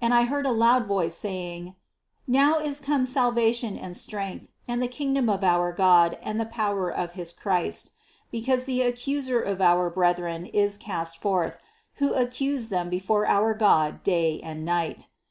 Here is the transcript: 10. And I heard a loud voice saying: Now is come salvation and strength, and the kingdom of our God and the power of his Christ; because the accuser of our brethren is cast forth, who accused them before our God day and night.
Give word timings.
10. 0.00 0.12
And 0.12 0.12
I 0.12 0.24
heard 0.24 0.44
a 0.44 0.52
loud 0.52 0.86
voice 0.86 1.14
saying: 1.14 1.74
Now 2.26 2.58
is 2.58 2.80
come 2.80 3.06
salvation 3.06 3.78
and 3.78 3.96
strength, 3.96 4.48
and 4.68 4.82
the 4.82 4.88
kingdom 4.88 5.30
of 5.30 5.42
our 5.42 5.72
God 5.72 6.18
and 6.22 6.38
the 6.38 6.44
power 6.44 6.90
of 6.92 7.12
his 7.12 7.32
Christ; 7.32 7.92
because 8.30 8.66
the 8.66 8.82
accuser 8.82 9.40
of 9.40 9.62
our 9.62 9.88
brethren 9.88 10.44
is 10.44 10.76
cast 10.76 11.16
forth, 11.18 11.58
who 11.94 12.12
accused 12.12 12.68
them 12.68 12.90
before 12.90 13.26
our 13.26 13.54
God 13.54 14.02
day 14.02 14.38
and 14.42 14.66
night. 14.66 15.08